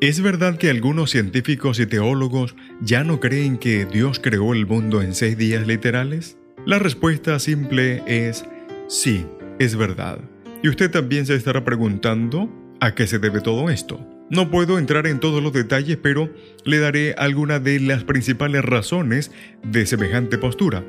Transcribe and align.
¿Es 0.00 0.20
verdad 0.20 0.58
que 0.58 0.70
algunos 0.70 1.10
científicos 1.10 1.80
y 1.80 1.86
teólogos 1.86 2.54
ya 2.80 3.02
no 3.02 3.18
creen 3.18 3.58
que 3.58 3.84
Dios 3.84 4.20
creó 4.20 4.54
el 4.54 4.64
mundo 4.64 5.02
en 5.02 5.12
seis 5.12 5.36
días 5.36 5.66
literales? 5.66 6.38
La 6.64 6.78
respuesta 6.78 7.36
simple 7.40 8.04
es 8.06 8.44
sí, 8.86 9.26
es 9.58 9.74
verdad. 9.74 10.20
Y 10.62 10.68
usted 10.68 10.88
también 10.88 11.26
se 11.26 11.34
estará 11.34 11.64
preguntando 11.64 12.48
a 12.78 12.94
qué 12.94 13.08
se 13.08 13.18
debe 13.18 13.40
todo 13.40 13.70
esto. 13.70 13.98
No 14.30 14.52
puedo 14.52 14.78
entrar 14.78 15.08
en 15.08 15.18
todos 15.18 15.42
los 15.42 15.52
detalles, 15.52 15.98
pero 16.00 16.32
le 16.64 16.78
daré 16.78 17.14
algunas 17.18 17.64
de 17.64 17.80
las 17.80 18.04
principales 18.04 18.64
razones 18.64 19.32
de 19.64 19.84
semejante 19.84 20.38
postura. 20.38 20.84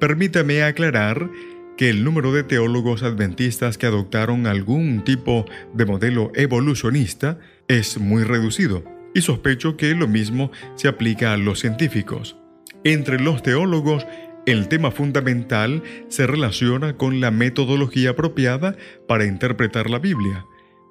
Permítame 0.00 0.62
aclarar 0.62 1.28
que 1.76 1.90
el 1.90 2.04
número 2.04 2.32
de 2.32 2.42
teólogos 2.42 3.02
adventistas 3.02 3.78
que 3.78 3.86
adoptaron 3.86 4.46
algún 4.46 5.02
tipo 5.04 5.44
de 5.72 5.86
modelo 5.86 6.30
evolucionista 6.34 7.38
es 7.68 7.98
muy 7.98 8.24
reducido, 8.24 8.84
y 9.14 9.22
sospecho 9.22 9.76
que 9.76 9.94
lo 9.94 10.08
mismo 10.08 10.50
se 10.74 10.88
aplica 10.88 11.32
a 11.32 11.36
los 11.36 11.60
científicos. 11.60 12.36
Entre 12.84 13.18
los 13.18 13.42
teólogos, 13.42 14.06
el 14.46 14.68
tema 14.68 14.90
fundamental 14.90 15.82
se 16.08 16.26
relaciona 16.26 16.96
con 16.96 17.20
la 17.20 17.30
metodología 17.30 18.10
apropiada 18.10 18.76
para 19.08 19.24
interpretar 19.24 19.88
la 19.88 19.98
Biblia. 19.98 20.44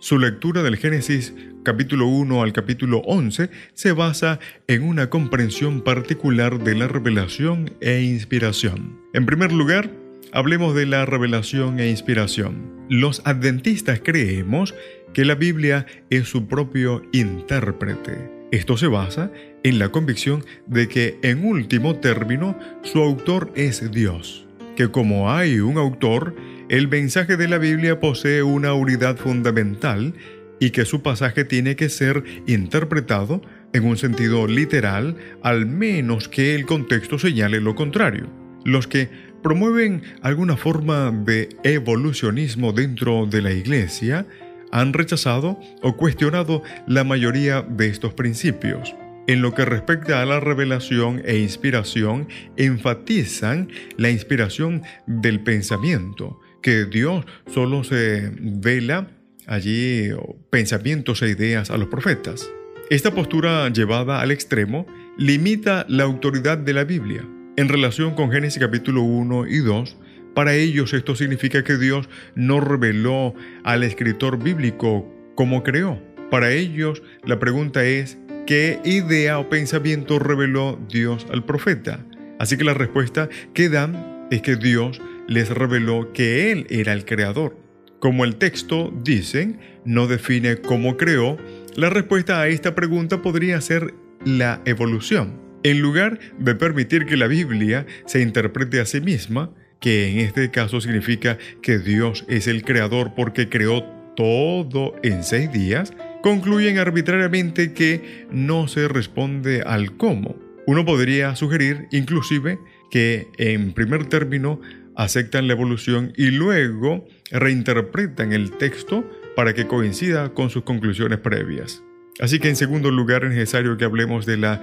Su 0.00 0.18
lectura 0.18 0.62
del 0.62 0.76
Génesis 0.76 1.34
capítulo 1.64 2.06
1 2.06 2.42
al 2.42 2.52
capítulo 2.52 2.98
11 3.06 3.50
se 3.74 3.92
basa 3.92 4.38
en 4.68 4.82
una 4.82 5.10
comprensión 5.10 5.80
particular 5.80 6.62
de 6.62 6.74
la 6.74 6.86
revelación 6.86 7.72
e 7.80 8.02
inspiración. 8.02 9.00
En 9.12 9.26
primer 9.26 9.50
lugar, 9.50 9.90
Hablemos 10.32 10.74
de 10.74 10.84
la 10.84 11.06
revelación 11.06 11.80
e 11.80 11.88
inspiración. 11.88 12.86
Los 12.90 13.22
adventistas 13.24 14.00
creemos 14.04 14.74
que 15.14 15.24
la 15.24 15.34
Biblia 15.34 15.86
es 16.10 16.28
su 16.28 16.46
propio 16.46 17.02
intérprete. 17.12 18.30
Esto 18.52 18.76
se 18.76 18.88
basa 18.88 19.32
en 19.62 19.78
la 19.78 19.88
convicción 19.88 20.44
de 20.66 20.86
que 20.86 21.18
en 21.22 21.46
último 21.46 21.96
término 21.96 22.58
su 22.82 22.98
autor 22.98 23.52
es 23.54 23.90
Dios, 23.90 24.46
que 24.76 24.90
como 24.90 25.32
hay 25.32 25.60
un 25.60 25.78
autor, 25.78 26.36
el 26.68 26.88
mensaje 26.88 27.38
de 27.38 27.48
la 27.48 27.56
Biblia 27.56 27.98
posee 27.98 28.42
una 28.42 28.74
unidad 28.74 29.16
fundamental 29.16 30.12
y 30.60 30.70
que 30.70 30.84
su 30.84 31.02
pasaje 31.02 31.44
tiene 31.44 31.74
que 31.74 31.88
ser 31.88 32.22
interpretado 32.46 33.40
en 33.72 33.84
un 33.84 33.96
sentido 33.96 34.46
literal, 34.46 35.16
al 35.42 35.64
menos 35.64 36.28
que 36.28 36.54
el 36.54 36.66
contexto 36.66 37.18
señale 37.18 37.60
lo 37.60 37.74
contrario. 37.74 38.28
Los 38.64 38.86
que 38.86 39.08
promueven 39.42 40.02
alguna 40.22 40.56
forma 40.56 41.10
de 41.10 41.48
evolucionismo 41.62 42.72
dentro 42.72 43.26
de 43.26 43.42
la 43.42 43.52
Iglesia 43.52 44.26
han 44.70 44.92
rechazado 44.92 45.58
o 45.82 45.96
cuestionado 45.96 46.62
la 46.86 47.04
mayoría 47.04 47.62
de 47.62 47.88
estos 47.88 48.14
principios. 48.14 48.94
En 49.26 49.42
lo 49.42 49.54
que 49.54 49.64
respecta 49.64 50.22
a 50.22 50.26
la 50.26 50.40
revelación 50.40 51.22
e 51.24 51.38
inspiración, 51.38 52.28
enfatizan 52.56 53.68
la 53.96 54.10
inspiración 54.10 54.82
del 55.06 55.40
pensamiento, 55.40 56.40
que 56.62 56.86
Dios 56.86 57.26
solo 57.46 57.84
se 57.84 58.32
vela 58.40 59.08
allí 59.46 60.08
pensamientos 60.50 61.22
e 61.22 61.30
ideas 61.30 61.70
a 61.70 61.76
los 61.76 61.88
profetas. 61.88 62.50
Esta 62.90 63.14
postura 63.14 63.68
llevada 63.68 64.20
al 64.22 64.30
extremo 64.30 64.86
limita 65.18 65.84
la 65.88 66.04
autoridad 66.04 66.56
de 66.56 66.72
la 66.72 66.84
Biblia 66.84 67.26
en 67.58 67.68
relación 67.68 68.14
con 68.14 68.30
Génesis 68.30 68.62
capítulo 68.62 69.02
1 69.02 69.48
y 69.48 69.58
2, 69.58 69.96
para 70.32 70.54
ellos 70.54 70.92
esto 70.92 71.16
significa 71.16 71.64
que 71.64 71.76
Dios 71.76 72.08
no 72.36 72.60
reveló 72.60 73.34
al 73.64 73.82
escritor 73.82 74.40
bíblico 74.40 75.12
como 75.34 75.64
creó. 75.64 76.00
Para 76.30 76.52
ellos 76.52 77.02
la 77.24 77.40
pregunta 77.40 77.84
es, 77.84 78.16
¿qué 78.46 78.78
idea 78.84 79.40
o 79.40 79.48
pensamiento 79.48 80.20
reveló 80.20 80.78
Dios 80.88 81.26
al 81.32 81.44
profeta? 81.44 82.06
Así 82.38 82.56
que 82.56 82.62
la 82.62 82.74
respuesta 82.74 83.28
que 83.54 83.68
dan 83.68 84.28
es 84.30 84.40
que 84.40 84.54
Dios 84.54 85.02
les 85.26 85.48
reveló 85.48 86.12
que 86.12 86.52
Él 86.52 86.64
era 86.70 86.92
el 86.92 87.04
creador. 87.04 87.56
Como 87.98 88.24
el 88.24 88.36
texto, 88.36 88.94
dicen, 89.02 89.58
no 89.84 90.06
define 90.06 90.58
cómo 90.58 90.96
creó, 90.96 91.36
la 91.74 91.90
respuesta 91.90 92.40
a 92.40 92.46
esta 92.46 92.76
pregunta 92.76 93.20
podría 93.20 93.60
ser 93.60 93.94
la 94.24 94.62
evolución. 94.64 95.47
En 95.62 95.80
lugar 95.80 96.18
de 96.38 96.54
permitir 96.54 97.06
que 97.06 97.16
la 97.16 97.26
Biblia 97.26 97.86
se 98.06 98.20
interprete 98.20 98.80
a 98.80 98.86
sí 98.86 99.00
misma, 99.00 99.50
que 99.80 100.10
en 100.10 100.18
este 100.18 100.50
caso 100.50 100.80
significa 100.80 101.38
que 101.62 101.78
Dios 101.78 102.24
es 102.28 102.46
el 102.46 102.62
creador 102.62 103.14
porque 103.14 103.48
creó 103.48 103.82
todo 104.16 104.94
en 105.02 105.22
seis 105.22 105.52
días, 105.52 105.92
concluyen 106.22 106.78
arbitrariamente 106.78 107.72
que 107.72 108.26
no 108.30 108.68
se 108.68 108.88
responde 108.88 109.62
al 109.62 109.96
cómo. 109.96 110.36
Uno 110.66 110.84
podría 110.84 111.34
sugerir 111.36 111.86
inclusive 111.92 112.58
que 112.90 113.28
en 113.38 113.72
primer 113.72 114.06
término 114.06 114.60
aceptan 114.96 115.46
la 115.46 115.54
evolución 115.54 116.12
y 116.16 116.30
luego 116.30 117.06
reinterpretan 117.30 118.32
el 118.32 118.50
texto 118.50 119.08
para 119.36 119.54
que 119.54 119.66
coincida 119.66 120.34
con 120.34 120.50
sus 120.50 120.64
conclusiones 120.64 121.18
previas. 121.20 121.82
Así 122.20 122.40
que 122.40 122.48
en 122.48 122.56
segundo 122.56 122.90
lugar 122.90 123.24
es 123.24 123.30
necesario 123.30 123.76
que 123.76 123.84
hablemos 123.84 124.26
de 124.26 124.36
la 124.36 124.62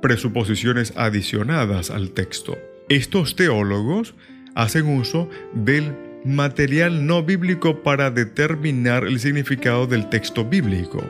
presuposiciones 0.00 0.92
adicionadas 0.96 1.90
al 1.90 2.10
texto. 2.10 2.58
Estos 2.88 3.36
teólogos 3.36 4.14
hacen 4.54 4.86
uso 4.86 5.28
del 5.54 5.94
material 6.24 7.06
no 7.06 7.22
bíblico 7.22 7.82
para 7.82 8.10
determinar 8.10 9.04
el 9.04 9.20
significado 9.20 9.86
del 9.86 10.08
texto 10.08 10.44
bíblico. 10.44 11.02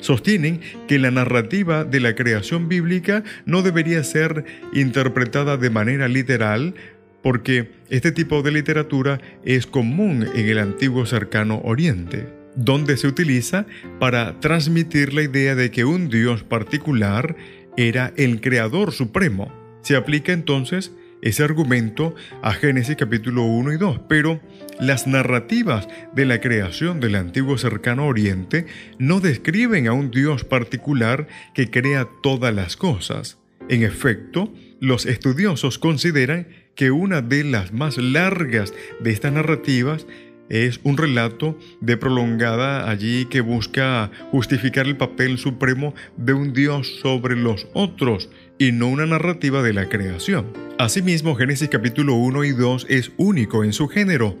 Sostienen 0.00 0.60
que 0.86 0.98
la 0.98 1.10
narrativa 1.10 1.84
de 1.84 1.98
la 1.98 2.14
creación 2.14 2.68
bíblica 2.68 3.24
no 3.46 3.62
debería 3.62 4.04
ser 4.04 4.44
interpretada 4.74 5.56
de 5.56 5.70
manera 5.70 6.08
literal 6.08 6.74
porque 7.22 7.70
este 7.88 8.12
tipo 8.12 8.42
de 8.42 8.52
literatura 8.52 9.18
es 9.46 9.66
común 9.66 10.28
en 10.34 10.46
el 10.46 10.58
antiguo 10.58 11.06
cercano 11.06 11.62
oriente, 11.64 12.28
donde 12.54 12.98
se 12.98 13.06
utiliza 13.06 13.64
para 13.98 14.38
transmitir 14.40 15.14
la 15.14 15.22
idea 15.22 15.54
de 15.54 15.70
que 15.70 15.86
un 15.86 16.10
Dios 16.10 16.42
particular 16.42 17.34
era 17.76 18.12
el 18.16 18.40
creador 18.40 18.92
supremo. 18.92 19.52
Se 19.82 19.96
aplica 19.96 20.32
entonces 20.32 20.92
ese 21.22 21.42
argumento 21.42 22.14
a 22.42 22.52
Génesis 22.52 22.96
capítulo 22.96 23.44
1 23.44 23.72
y 23.72 23.76
2, 23.78 24.00
pero 24.08 24.40
las 24.78 25.06
narrativas 25.06 25.88
de 26.14 26.26
la 26.26 26.40
creación 26.40 27.00
del 27.00 27.14
antiguo 27.14 27.56
cercano 27.56 28.06
oriente 28.06 28.66
no 28.98 29.20
describen 29.20 29.88
a 29.88 29.92
un 29.92 30.10
Dios 30.10 30.44
particular 30.44 31.26
que 31.54 31.70
crea 31.70 32.08
todas 32.22 32.54
las 32.54 32.76
cosas. 32.76 33.38
En 33.68 33.82
efecto, 33.82 34.52
los 34.80 35.06
estudiosos 35.06 35.78
consideran 35.78 36.48
que 36.74 36.90
una 36.90 37.22
de 37.22 37.44
las 37.44 37.72
más 37.72 37.96
largas 37.96 38.74
de 39.00 39.10
estas 39.10 39.32
narrativas 39.32 40.06
es 40.48 40.80
un 40.82 40.96
relato 40.96 41.58
de 41.80 41.96
prolongada 41.96 42.90
allí 42.90 43.26
que 43.26 43.40
busca 43.40 44.10
justificar 44.30 44.86
el 44.86 44.96
papel 44.96 45.38
supremo 45.38 45.94
de 46.16 46.32
un 46.32 46.52
Dios 46.52 47.00
sobre 47.00 47.36
los 47.36 47.66
otros 47.72 48.30
y 48.58 48.72
no 48.72 48.88
una 48.88 49.06
narrativa 49.06 49.62
de 49.62 49.72
la 49.72 49.88
creación. 49.88 50.46
Asimismo, 50.78 51.34
Génesis 51.34 51.68
capítulo 51.68 52.14
1 52.14 52.44
y 52.44 52.52
2 52.52 52.86
es 52.88 53.12
único 53.16 53.64
en 53.64 53.72
su 53.72 53.88
género. 53.88 54.36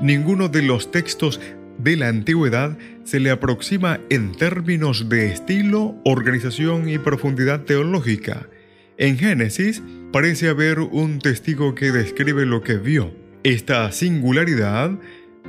Ninguno 0.00 0.48
de 0.48 0.62
los 0.62 0.90
textos 0.90 1.40
de 1.78 1.96
la 1.96 2.08
antigüedad 2.08 2.76
se 3.04 3.20
le 3.20 3.30
aproxima 3.30 4.00
en 4.10 4.32
términos 4.32 5.08
de 5.08 5.26
estilo, 5.26 5.96
organización 6.04 6.88
y 6.88 6.98
profundidad 6.98 7.62
teológica. 7.64 8.48
En 8.96 9.18
Génesis 9.18 9.82
parece 10.12 10.48
haber 10.48 10.78
un 10.78 11.18
testigo 11.18 11.74
que 11.74 11.90
describe 11.90 12.46
lo 12.46 12.62
que 12.62 12.76
vio. 12.76 13.12
Esta 13.42 13.90
singularidad 13.92 14.92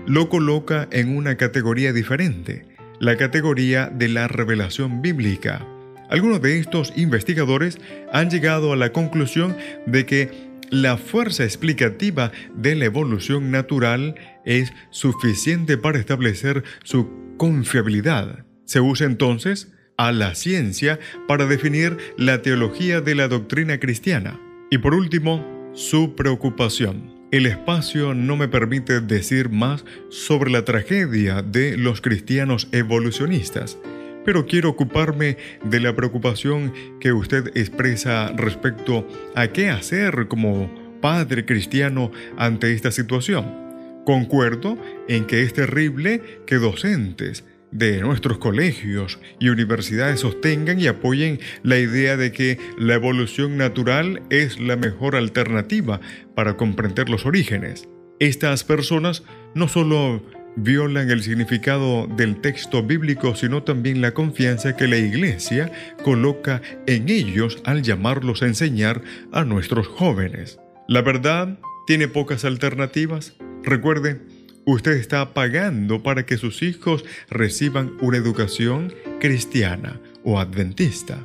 lo 0.06 0.30
coloca 0.30 0.88
en 0.92 1.16
una 1.16 1.36
categoría 1.36 1.94
diferente, 1.94 2.66
la 3.00 3.18
categoría 3.18 3.88
de 3.88 4.10
la 4.10 4.28
revelación 4.28 5.02
bíblica. 5.02 5.66
Algunos 6.10 6.42
de 6.42 6.60
estos 6.60 6.94
investigadores 6.96 7.80
han 8.14 8.30
llegado 8.30 8.72
a 8.72 8.76
la 8.76 8.92
conclusión 8.92 9.56
de 9.86 10.06
que 10.06 10.30
la 10.70 10.98
fuerza 10.98 11.44
explicativa 11.44 12.32
de 12.56 12.76
la 12.76 12.86
evolución 12.86 13.52
natural 13.52 14.16
es 14.46 14.72
suficiente 14.90 15.78
para 15.78 16.00
establecer 16.00 16.64
su 16.84 17.10
confiabilidad. 17.38 18.46
Se 18.66 18.80
usa 18.80 19.06
entonces 19.08 19.72
a 19.98 20.12
la 20.12 20.36
ciencia 20.36 21.00
para 21.28 21.46
definir 21.46 21.98
la 22.18 22.42
teología 22.42 23.02
de 23.02 23.16
la 23.16 23.28
doctrina 23.28 23.80
cristiana. 23.80 24.40
Y 24.70 24.78
por 24.80 24.94
último, 24.94 25.72
su 25.74 26.16
preocupación. 26.16 27.15
El 27.32 27.48
espacio 27.48 28.14
no 28.14 28.38
me 28.38 28.48
permite 28.48 29.02
decir 29.02 29.50
más 29.50 29.84
sobre 30.10 30.52
la 30.52 30.64
tragedia 30.64 31.42
de 31.42 31.76
los 31.76 32.00
cristianos 32.00 32.68
evolucionistas, 32.72 33.80
pero 34.24 34.46
quiero 34.46 34.70
ocuparme 34.70 35.38
de 35.64 35.80
la 35.80 35.96
preocupación 35.96 36.72
que 37.00 37.14
usted 37.14 37.52
expresa 37.58 38.32
respecto 38.36 39.08
a 39.36 39.48
qué 39.48 39.70
hacer 39.70 40.28
como 40.28 40.72
padre 41.02 41.46
cristiano 41.46 42.12
ante 42.38 42.74
esta 42.74 42.92
situación. 42.92 43.66
Concuerdo 44.06 44.78
en 45.08 45.26
que 45.26 45.42
es 45.42 45.54
terrible 45.54 46.22
que 46.46 46.56
docentes 46.56 47.44
de 47.78 48.00
nuestros 48.00 48.38
colegios 48.38 49.20
y 49.40 49.50
universidades 49.50 50.22
sostengan 50.22 50.80
y 50.80 50.88
apoyen 50.88 51.40
la 51.62 51.78
idea 51.78 52.16
de 52.16 52.32
que 52.32 52.58
la 52.78 52.94
evolución 52.96 53.58
natural 53.58 54.22
es 54.30 54.60
la 54.60 54.78
mejor 54.78 55.16
alternativa 55.16 56.00
para 56.36 56.56
comprender 56.56 57.10
los 57.10 57.26
orígenes. 57.26 57.90
Estas 58.20 58.64
personas 58.64 59.24
no 59.56 59.68
solo 59.68 60.24
violan 60.56 61.10
el 61.10 61.22
significado 61.22 62.08
del 62.08 62.40
texto 62.40 62.82
bíblico, 62.82 63.36
sino 63.36 63.64
también 63.64 64.00
la 64.00 64.14
confianza 64.14 64.78
que 64.78 64.88
la 64.88 64.98
Iglesia 64.98 65.70
coloca 66.02 66.62
en 66.88 67.10
ellos 67.10 67.62
al 67.66 67.82
llamarlos 67.82 68.42
a 68.42 68.46
enseñar 68.46 69.02
a 69.34 69.44
nuestros 69.44 69.88
jóvenes. 69.88 70.60
La 70.88 71.02
verdad 71.02 71.60
tiene 71.88 72.08
pocas 72.08 72.46
alternativas. 72.46 73.36
Recuerde, 73.64 74.22
usted 74.66 74.94
está 74.94 75.34
pagando 75.34 76.04
para 76.04 76.26
que 76.26 76.38
sus 76.38 76.62
hijos 76.62 77.06
reciban 77.30 77.94
una 78.02 78.18
educación 78.18 78.94
cristiana 79.20 80.00
o 80.24 80.40
adventista. 80.40 81.20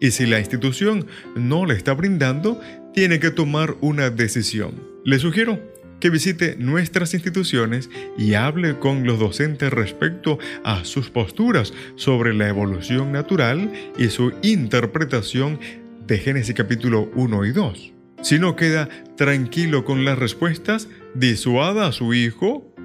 Y 0.00 0.10
si 0.10 0.26
la 0.26 0.38
institución 0.38 1.06
no 1.34 1.64
le 1.64 1.74
está 1.74 1.94
brindando, 1.94 2.60
tiene 2.92 3.20
que 3.20 3.30
tomar 3.30 3.76
una 3.80 4.10
decisión. 4.10 4.74
Le 5.04 5.18
sugiero 5.18 5.60
que 6.00 6.10
visite 6.10 6.56
nuestras 6.58 7.14
instituciones 7.14 7.88
y 8.18 8.34
hable 8.34 8.78
con 8.78 9.06
los 9.06 9.18
docentes 9.18 9.72
respecto 9.72 10.38
a 10.64 10.84
sus 10.84 11.10
posturas 11.10 11.72
sobre 11.94 12.34
la 12.34 12.48
evolución 12.48 13.12
natural 13.12 13.72
y 13.98 14.08
su 14.08 14.32
interpretación 14.42 15.58
de 16.06 16.18
Génesis 16.18 16.54
capítulo 16.54 17.10
1 17.14 17.44
y 17.46 17.52
2. 17.52 17.92
Si 18.22 18.38
no 18.38 18.56
queda 18.56 18.88
tranquilo 19.16 19.84
con 19.84 20.04
las 20.04 20.18
respuestas, 20.18 20.88
disuada 21.14 21.86
a 21.86 21.92
su 21.92 22.12
hijo 22.14 22.75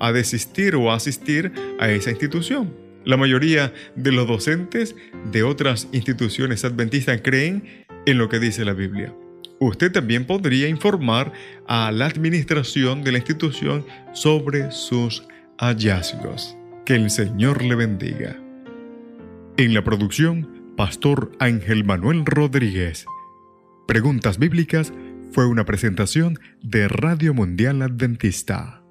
a 0.00 0.12
desistir 0.12 0.74
o 0.76 0.92
asistir 0.92 1.52
a 1.78 1.88
esa 1.90 2.10
institución. 2.10 2.74
La 3.04 3.16
mayoría 3.16 3.72
de 3.96 4.12
los 4.12 4.26
docentes 4.26 4.96
de 5.30 5.42
otras 5.42 5.88
instituciones 5.92 6.64
adventistas 6.64 7.20
creen 7.22 7.84
en 8.06 8.18
lo 8.18 8.28
que 8.28 8.38
dice 8.38 8.64
la 8.64 8.72
Biblia. 8.72 9.14
Usted 9.60 9.92
también 9.92 10.26
podría 10.26 10.68
informar 10.68 11.32
a 11.66 11.90
la 11.92 12.06
administración 12.06 13.04
de 13.04 13.12
la 13.12 13.18
institución 13.18 13.84
sobre 14.12 14.70
sus 14.70 15.26
hallazgos. 15.58 16.56
Que 16.84 16.94
el 16.94 17.10
Señor 17.10 17.62
le 17.62 17.74
bendiga. 17.74 18.36
En 19.56 19.72
la 19.72 19.84
producción, 19.84 20.74
Pastor 20.76 21.32
Ángel 21.38 21.84
Manuel 21.84 22.26
Rodríguez. 22.26 23.06
Preguntas 23.86 24.38
Bíblicas 24.38 24.92
fue 25.30 25.46
una 25.46 25.64
presentación 25.64 26.38
de 26.62 26.88
Radio 26.88 27.32
Mundial 27.32 27.82
Adventista. 27.82 28.83